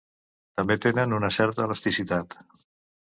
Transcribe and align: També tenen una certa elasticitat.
També 0.59 0.77
tenen 0.87 1.13
una 1.19 1.31
certa 1.37 1.67
elasticitat. 1.67 2.37